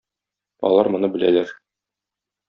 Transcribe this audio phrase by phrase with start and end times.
[0.69, 1.53] Алар моны беләләр.